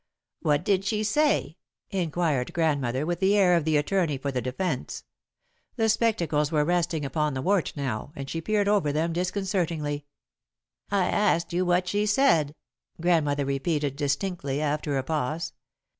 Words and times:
"What 0.41 0.65
did 0.65 0.83
she 0.83 1.03
say?" 1.03 1.57
inquired 1.91 2.53
Grandmother, 2.53 3.05
with 3.05 3.19
the 3.19 3.37
air 3.37 3.55
of 3.55 3.65
the 3.65 3.77
attorney 3.77 4.17
for 4.17 4.31
the 4.31 4.41
defence. 4.41 5.03
The 5.75 5.89
spectacles 5.89 6.51
were 6.51 6.65
resting 6.65 7.05
upon 7.05 7.35
the 7.35 7.41
wart 7.43 7.73
now, 7.75 8.11
and 8.15 8.27
she 8.27 8.41
peered 8.41 8.67
over 8.67 8.91
them 8.91 9.13
disconcertingly. 9.13 10.07
[Sidenote: 10.89 10.89
What 10.89 10.89
Does 10.89 10.89
She 10.89 10.89
Look 10.89 10.97
Like?] 10.97 11.13
"I 11.13 11.19
asked 11.35 11.53
you 11.53 11.65
what 11.67 11.87
she 11.87 12.05
said," 12.07 12.55
Grandmother 12.99 13.45
repeated 13.45 13.95
distinctly, 13.95 14.59
after 14.59 14.97
a 14.97 15.03
pause. 15.03 15.53